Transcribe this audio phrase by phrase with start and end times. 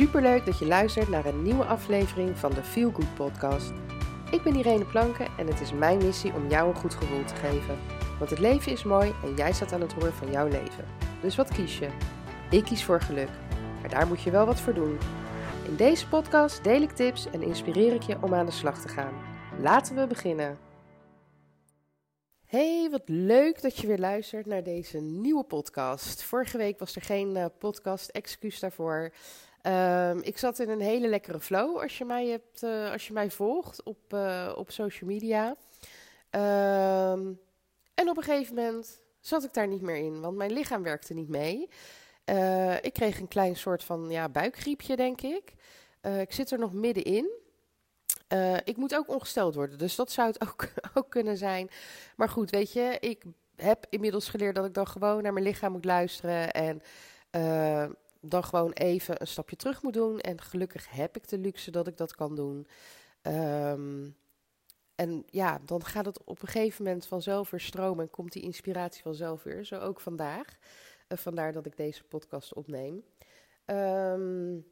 [0.00, 3.72] Superleuk dat je luistert naar een nieuwe aflevering van de Feel Good podcast.
[4.30, 7.34] Ik ben Irene Planken en het is mijn missie om jou een goed gevoel te
[7.34, 7.78] geven.
[8.18, 10.84] Want het leven is mooi en jij staat aan het roer van jouw leven.
[11.22, 11.88] Dus wat kies je?
[12.50, 13.28] Ik kies voor geluk.
[13.80, 14.98] Maar daar moet je wel wat voor doen.
[15.66, 18.88] In deze podcast deel ik tips en inspireer ik je om aan de slag te
[18.88, 19.14] gaan.
[19.58, 20.58] Laten we beginnen.
[22.46, 26.22] Hey, wat leuk dat je weer luistert naar deze nieuwe podcast.
[26.22, 29.12] Vorige week was er geen uh, podcast, excuus daarvoor.
[29.62, 33.12] Um, ik zat in een hele lekkere flow als je mij, hebt, uh, als je
[33.12, 35.48] mij volgt op, uh, op social media.
[36.30, 37.40] Um,
[37.94, 41.14] en op een gegeven moment zat ik daar niet meer in, want mijn lichaam werkte
[41.14, 41.68] niet mee.
[42.24, 45.52] Uh, ik kreeg een klein soort van ja, buikgriepje, denk ik.
[46.20, 47.30] ik zit er nog middenin.
[48.64, 51.70] Ik moet ook ongesteld worden, dus dat zou het ook, ook kunnen zijn.
[52.16, 53.24] Maar goed, weet je, ik
[53.56, 56.82] heb inmiddels geleerd dat ik dan gewoon naar mijn lichaam moet luisteren en
[58.20, 60.20] dan gewoon even een stapje terug moet doen.
[60.20, 62.66] En gelukkig heb ik de luxe dat ik dat kan doen.
[63.22, 64.16] Um,
[64.94, 68.42] en ja, dan gaat het op een gegeven moment vanzelf weer stromen en komt die
[68.42, 69.64] inspiratie vanzelf weer.
[69.64, 70.46] Zo ook vandaag.
[71.08, 73.04] Uh, vandaar dat ik deze podcast opneem.
[73.66, 74.66] Um,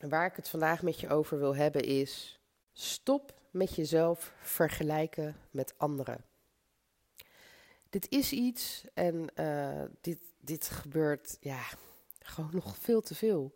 [0.00, 2.40] waar ik het vandaag met je over wil hebben is
[2.72, 6.24] Stop met jezelf vergelijken met anderen.
[7.90, 11.62] Dit is iets en uh, dit, dit gebeurt ja,
[12.24, 13.52] gewoon nog veel te veel.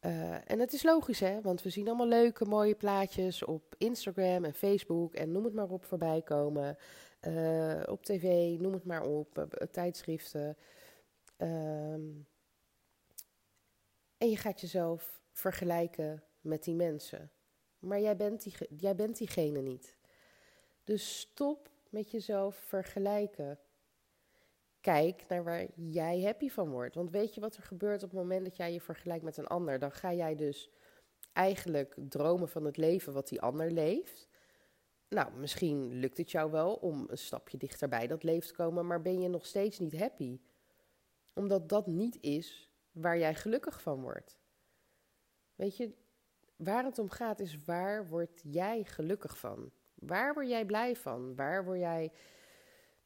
[0.00, 1.40] Uh, en het is logisch, hè?
[1.40, 5.70] Want we zien allemaal leuke, mooie plaatjes op Instagram en Facebook en noem het maar
[5.70, 6.76] op voorbij komen.
[7.20, 10.56] Uh, op tv, noem het maar op, tijdschriften.
[11.38, 12.26] Um,
[14.18, 17.30] en je gaat jezelf vergelijken met die mensen.
[17.78, 19.96] Maar jij bent, die, jij bent diegene niet.
[20.84, 23.58] Dus stop met jezelf vergelijken.
[24.84, 26.94] Kijk naar waar jij happy van wordt.
[26.94, 29.46] Want weet je wat er gebeurt op het moment dat jij je vergelijkt met een
[29.46, 29.78] ander?
[29.78, 30.70] Dan ga jij dus
[31.32, 34.28] eigenlijk dromen van het leven wat die ander leeft.
[35.08, 38.86] Nou, misschien lukt het jou wel om een stapje dichter bij dat leven te komen,
[38.86, 40.40] maar ben je nog steeds niet happy?
[41.32, 44.38] Omdat dat niet is waar jij gelukkig van wordt.
[45.54, 45.94] Weet je,
[46.56, 49.72] waar het om gaat is waar word jij gelukkig van?
[49.94, 51.34] Waar word jij blij van?
[51.34, 52.12] Waar word jij,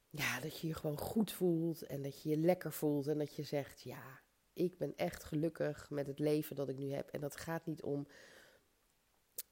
[0.09, 3.35] ja, dat je je gewoon goed voelt en dat je je lekker voelt en dat
[3.35, 4.21] je zegt, ja,
[4.53, 7.09] ik ben echt gelukkig met het leven dat ik nu heb.
[7.09, 8.07] En dat gaat niet om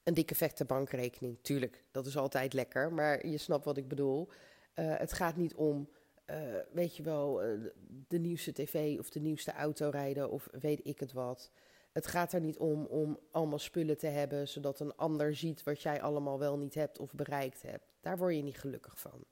[0.04, 1.38] een dikke vette bankrekening.
[1.42, 4.28] Tuurlijk, dat is altijd lekker, maar je snapt wat ik bedoel.
[4.74, 5.88] Uh, het gaat niet om,
[6.26, 7.70] uh, weet je wel, uh,
[8.08, 11.50] de nieuwste tv of de nieuwste auto rijden of weet ik het wat.
[11.92, 15.82] Het gaat er niet om om allemaal spullen te hebben, zodat een ander ziet wat
[15.82, 17.96] jij allemaal wel niet hebt of bereikt hebt.
[18.00, 19.24] Daar word je niet gelukkig van.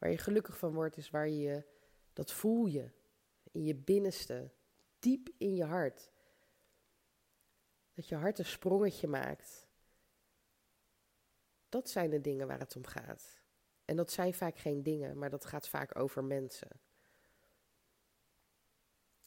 [0.00, 1.64] Waar je gelukkig van wordt, is waar je,
[2.12, 2.90] dat voel je,
[3.50, 4.50] in je binnenste,
[4.98, 6.10] diep in je hart.
[7.94, 9.68] Dat je hart een sprongetje maakt.
[11.68, 13.40] Dat zijn de dingen waar het om gaat.
[13.84, 16.80] En dat zijn vaak geen dingen, maar dat gaat vaak over mensen.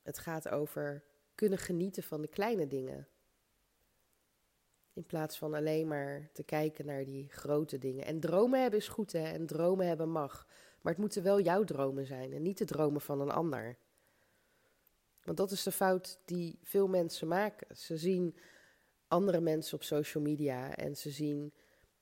[0.02, 1.04] Het gaat over
[1.36, 3.08] kunnen genieten van de kleine dingen.
[4.94, 8.06] In plaats van alleen maar te kijken naar die grote dingen.
[8.06, 9.24] En dromen hebben is goed, hè?
[9.24, 10.48] En dromen hebben mag.
[10.82, 13.78] Maar het moeten wel jouw dromen zijn en niet de dromen van een ander.
[15.24, 17.78] Want dat is de fout die veel mensen maken.
[17.78, 18.38] Ze zien
[19.08, 21.54] andere mensen op social media en ze zien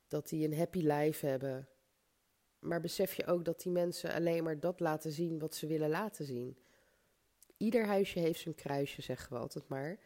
[0.08, 1.68] dat die een happy life hebben.
[2.60, 5.90] Maar besef je ook dat die mensen alleen maar dat laten zien wat ze willen
[5.90, 6.58] laten zien
[7.62, 10.00] ieder huisje heeft zijn kruisje, zeggen we altijd maar.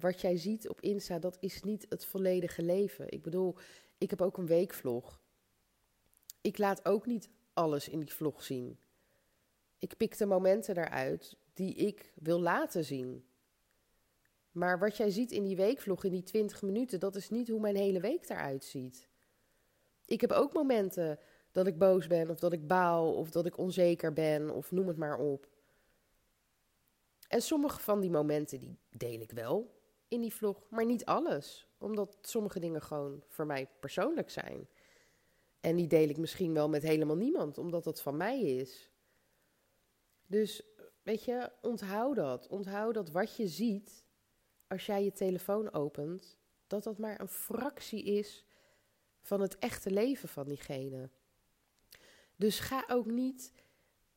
[0.00, 3.10] Wat jij ziet op Insta, dat is niet het volledige leven.
[3.10, 3.56] Ik bedoel,
[3.98, 5.20] ik heb ook een weekvlog.
[6.40, 8.78] Ik laat ook niet alles in die vlog zien.
[9.78, 13.24] Ik pik de momenten eruit die ik wil laten zien.
[14.50, 17.60] Maar wat jij ziet in die weekvlog, in die 20 minuten, dat is niet hoe
[17.60, 19.08] mijn hele week eruit ziet.
[20.04, 21.18] Ik heb ook momenten
[21.50, 24.88] dat ik boos ben, of dat ik baal, of dat ik onzeker ben, of noem
[24.88, 25.48] het maar op.
[27.30, 29.78] En sommige van die momenten die deel ik wel
[30.08, 31.68] in die vlog, maar niet alles.
[31.78, 34.68] Omdat sommige dingen gewoon voor mij persoonlijk zijn.
[35.60, 38.90] En die deel ik misschien wel met helemaal niemand, omdat dat van mij is.
[40.26, 40.62] Dus
[41.02, 42.48] weet je, onthoud dat.
[42.48, 44.04] Onthoud dat wat je ziet
[44.68, 46.36] als jij je telefoon opent,
[46.66, 48.44] dat dat maar een fractie is
[49.22, 51.10] van het echte leven van diegene.
[52.36, 53.52] Dus ga ook niet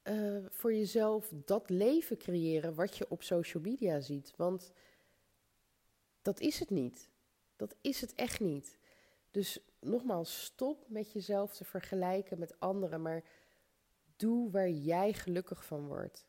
[0.03, 4.33] uh, voor jezelf dat leven creëren wat je op social media ziet.
[4.35, 4.71] Want
[6.21, 7.09] dat is het niet.
[7.55, 8.77] Dat is het echt niet.
[9.31, 13.23] Dus nogmaals, stop met jezelf te vergelijken met anderen, maar
[14.15, 16.25] doe waar jij gelukkig van wordt.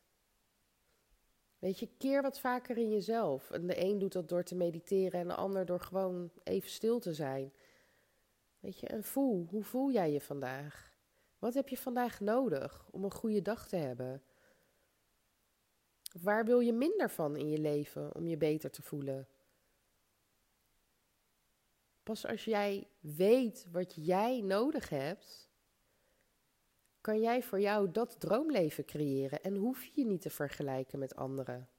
[1.59, 3.51] Weet je, keer wat vaker in jezelf.
[3.51, 6.99] En de een doet dat door te mediteren en de ander door gewoon even stil
[6.99, 7.53] te zijn.
[8.59, 10.94] Weet je, en voel, hoe voel jij je vandaag?
[11.45, 14.23] Wat heb je vandaag nodig om een goede dag te hebben?
[16.21, 19.27] Waar wil je minder van in je leven om je beter te voelen?
[22.03, 25.49] Pas als jij weet wat jij nodig hebt,
[27.01, 31.15] kan jij voor jou dat droomleven creëren en hoef je je niet te vergelijken met
[31.15, 31.69] anderen.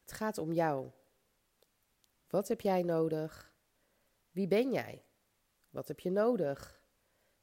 [0.00, 0.90] Het gaat om jou.
[2.28, 3.54] Wat heb jij nodig?
[4.30, 5.04] Wie ben jij?
[5.74, 6.80] Wat heb je nodig?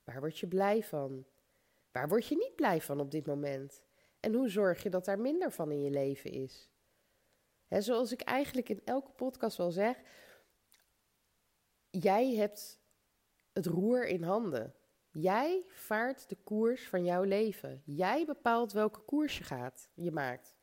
[0.03, 1.25] Waar word je blij van?
[1.91, 3.83] Waar word je niet blij van op dit moment?
[4.19, 6.69] En hoe zorg je dat daar minder van in je leven is?
[7.69, 9.97] Zoals ik eigenlijk in elke podcast wel zeg,
[11.89, 12.79] jij hebt
[13.53, 14.75] het roer in handen.
[15.09, 17.81] Jij vaart de koers van jouw leven.
[17.85, 20.55] Jij bepaalt welke koers je gaat, je maakt.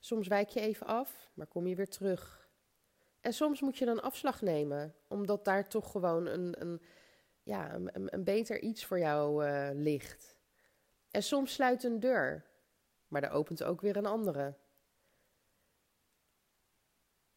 [0.00, 2.39] Soms wijk je even af, maar kom je weer terug.
[3.20, 6.82] En soms moet je dan afslag nemen, omdat daar toch gewoon een, een,
[7.42, 10.38] ja, een, een beter iets voor jou uh, ligt.
[11.10, 12.46] En soms sluit een deur,
[13.08, 14.56] maar er opent ook weer een andere.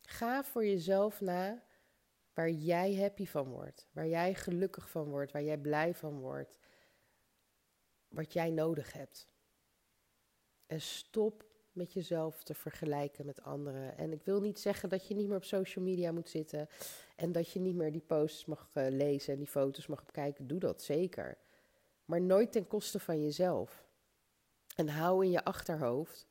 [0.01, 1.63] Ga voor jezelf na
[2.33, 6.57] waar jij happy van wordt, waar jij gelukkig van wordt, waar jij blij van wordt,
[8.07, 9.27] wat jij nodig hebt.
[10.65, 13.97] En stop met jezelf te vergelijken met anderen.
[13.97, 16.69] En ik wil niet zeggen dat je niet meer op social media moet zitten
[17.15, 20.47] en dat je niet meer die posts mag uh, lezen en die foto's mag bekijken.
[20.47, 21.37] Doe dat zeker.
[22.05, 23.85] Maar nooit ten koste van jezelf.
[24.75, 26.27] En hou in je achterhoofd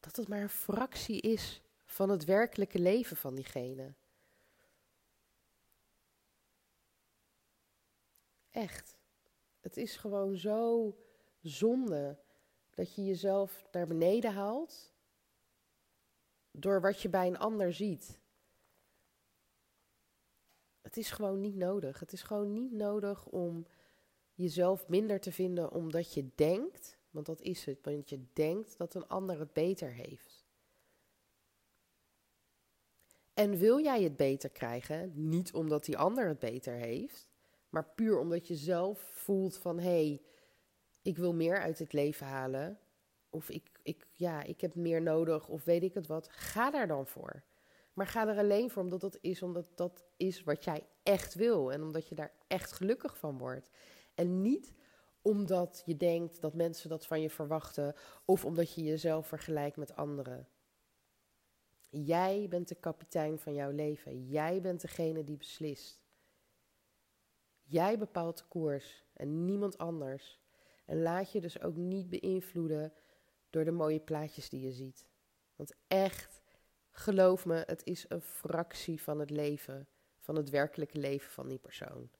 [0.00, 3.94] dat het maar een fractie is van het werkelijke leven van diegene.
[8.50, 8.98] Echt.
[9.60, 10.94] Het is gewoon zo
[11.40, 12.18] zonde
[12.80, 14.92] dat je jezelf naar beneden haalt
[16.50, 18.20] door wat je bij een ander ziet.
[20.80, 22.00] Het is gewoon niet nodig.
[22.00, 23.66] Het is gewoon niet nodig om
[24.34, 28.94] jezelf minder te vinden omdat je denkt, want dat is het, want je denkt dat
[28.94, 30.44] een ander het beter heeft.
[33.34, 37.28] En wil jij het beter krijgen, niet omdat die ander het beter heeft,
[37.68, 40.22] maar puur omdat je zelf voelt van hé, hey,
[41.02, 42.78] ik wil meer uit het leven halen.
[43.30, 46.28] Of ik, ik, ja, ik heb meer nodig, of weet ik het wat.
[46.30, 47.42] Ga daar dan voor.
[47.92, 51.72] Maar ga er alleen voor omdat dat is, omdat dat is wat jij echt wil.
[51.72, 53.70] En omdat je daar echt gelukkig van wordt.
[54.14, 54.72] En niet
[55.22, 57.94] omdat je denkt dat mensen dat van je verwachten.
[58.24, 60.48] Of omdat je jezelf vergelijkt met anderen.
[61.90, 64.26] Jij bent de kapitein van jouw leven.
[64.26, 66.02] Jij bent degene die beslist.
[67.62, 70.40] Jij bepaalt de koers en niemand anders.
[70.90, 72.92] En laat je dus ook niet beïnvloeden
[73.50, 75.06] door de mooie plaatjes die je ziet.
[75.56, 76.42] Want echt,
[76.90, 79.88] geloof me, het is een fractie van het leven,
[80.18, 82.10] van het werkelijke leven van die persoon.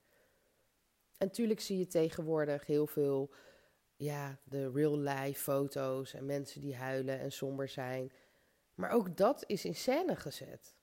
[1.17, 3.33] En natuurlijk zie je tegenwoordig heel veel,
[3.95, 8.11] ja, de real life foto's en mensen die huilen en somber zijn.
[8.73, 10.75] Maar ook dat is in scène gezet.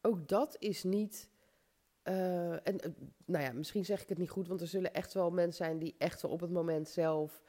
[0.00, 1.30] Ook dat is niet
[2.04, 2.39] uh,
[3.24, 5.78] nou ja, misschien zeg ik het niet goed, want er zullen echt wel mensen zijn
[5.78, 7.42] die echt wel op het moment zelf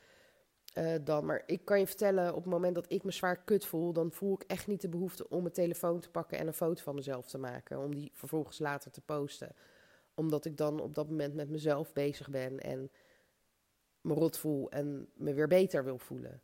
[0.78, 1.26] uh, dan.
[1.26, 4.12] Maar ik kan je vertellen, op het moment dat ik me zwaar kut voel, dan
[4.12, 6.96] voel ik echt niet de behoefte om mijn telefoon te pakken en een foto van
[6.96, 7.80] mezelf te maken.
[7.80, 9.56] Om die vervolgens later te posten.
[10.16, 12.92] Omdat ik dan op dat moment met mezelf bezig ben en
[14.02, 16.42] me rot voel en me weer beter wil voelen.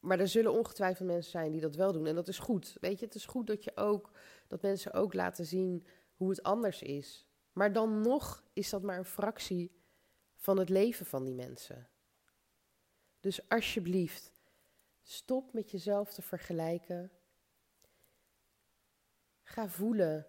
[0.00, 2.06] Maar er zullen ongetwijfeld mensen zijn die dat wel doen.
[2.06, 2.76] En dat is goed.
[2.80, 4.10] Weet je, het is goed dat je ook
[4.46, 5.86] dat mensen ook laten zien
[6.16, 7.26] hoe het anders is.
[7.52, 9.76] Maar dan nog is dat maar een fractie
[10.36, 11.88] van het leven van die mensen.
[13.20, 14.32] Dus alsjeblieft,
[15.02, 17.10] stop met jezelf te vergelijken.
[19.42, 20.26] Ga voelen.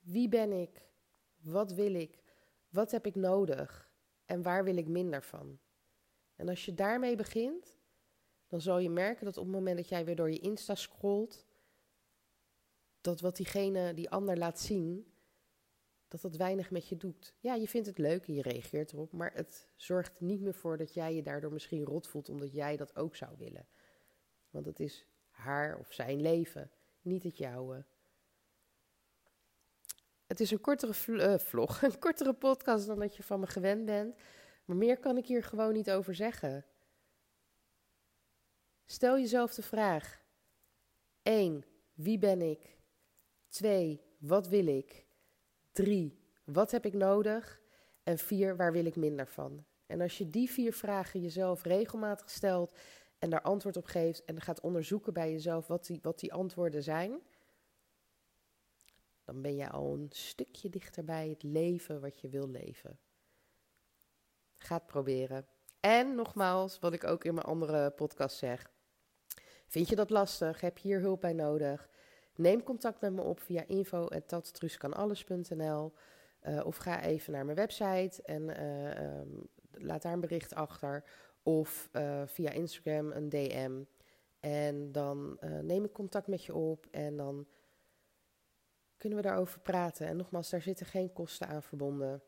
[0.00, 0.88] Wie ben ik?
[1.36, 2.22] Wat wil ik?
[2.68, 3.90] Wat heb ik nodig?
[4.24, 5.58] En waar wil ik minder van?
[6.36, 7.78] En als je daarmee begint,
[8.48, 11.46] dan zal je merken dat op het moment dat jij weer door je Insta scrolt,
[13.02, 15.12] dat wat diegene, die ander laat zien,
[16.08, 17.34] dat dat weinig met je doet.
[17.40, 20.76] Ja, je vindt het leuk en je reageert erop, maar het zorgt niet meer voor
[20.76, 23.66] dat jij je daardoor misschien rot voelt omdat jij dat ook zou willen.
[24.50, 26.70] Want het is haar of zijn leven,
[27.02, 27.84] niet het jouwe.
[30.26, 33.84] Het is een kortere uh, vlog, een kortere podcast dan dat je van me gewend
[33.84, 34.16] bent.
[34.64, 36.66] Maar meer kan ik hier gewoon niet over zeggen.
[38.84, 40.24] Stel jezelf de vraag:
[41.22, 41.64] 1.
[41.94, 42.76] Wie ben ik?
[43.52, 44.00] 2.
[44.18, 45.06] Wat wil ik?
[45.72, 46.18] 3.
[46.44, 47.60] wat heb ik nodig?
[48.02, 49.64] En vier, waar wil ik minder van?
[49.86, 52.72] En als je die vier vragen jezelf regelmatig stelt
[53.18, 56.82] en daar antwoord op geeft en gaat onderzoeken bij jezelf wat die, wat die antwoorden
[56.82, 57.20] zijn,
[59.24, 62.98] dan ben je al een stukje dichter bij het leven wat je wil leven.
[64.56, 65.46] Ga het proberen.
[65.80, 68.70] En nogmaals, wat ik ook in mijn andere podcast zeg.
[69.66, 70.60] Vind je dat lastig?
[70.60, 71.90] Heb je hier hulp bij nodig?
[72.34, 75.92] Neem contact met me op via info.tattruuskanalles.nl
[76.40, 81.04] eh, of ga even naar mijn website en uh, um, laat daar een bericht achter.
[81.42, 83.82] Of uh, via Instagram een DM.
[84.40, 87.46] En dan neem ik contact met je op en dan
[88.96, 90.06] kunnen we daarover praten.
[90.06, 92.22] En nogmaals, daar zitten geen kosten aan verbonden.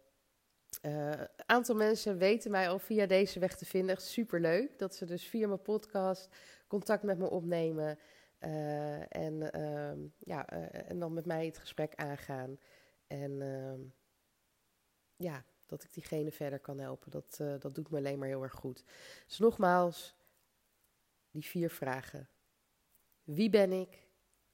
[0.83, 3.95] Een aantal mensen weten mij al via deze weg te vinden.
[3.95, 6.29] Echt superleuk dat ze dus via mijn podcast
[6.67, 7.99] contact met me opnemen.
[8.45, 12.59] Uh, en, uh, ja, uh, en dan met mij het gesprek aangaan.
[13.07, 13.81] En ehm,
[15.17, 17.11] ja, dat ik diegene verder kan helpen.
[17.11, 18.85] Dat, dat doet me alleen maar heel erg goed.
[19.27, 20.17] Dus nogmaals,
[21.31, 22.29] die vier vragen.
[23.25, 24.09] Wie ben ik?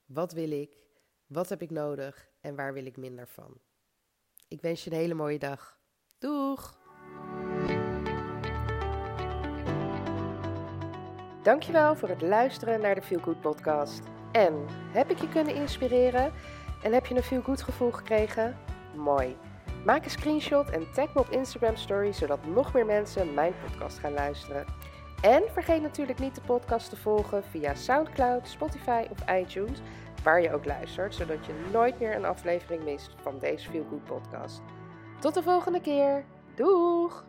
[0.04, 0.86] Wat wil ik?
[1.26, 2.30] Wat heb ik nodig?
[2.40, 3.60] En waar wil ik minder van?
[4.48, 5.80] Ik wens je een hele mooie dag.
[6.18, 6.79] Doeg!
[11.42, 14.02] Dankjewel voor het luisteren naar de Feel Good podcast.
[14.32, 16.32] En heb ik je kunnen inspireren?
[16.82, 18.56] En heb je een Feel Good gevoel gekregen?
[18.94, 19.36] Mooi.
[19.84, 23.98] Maak een screenshot en tag me op Instagram Story zodat nog meer mensen mijn podcast
[23.98, 24.64] gaan luisteren.
[25.22, 29.80] En vergeet natuurlijk niet de podcast te volgen via SoundCloud, Spotify of iTunes,
[30.22, 34.04] waar je ook luistert, zodat je nooit meer een aflevering mist van deze Feel Good
[34.04, 34.62] podcast.
[35.20, 36.24] Tot de volgende keer.
[36.54, 37.24] Doeg!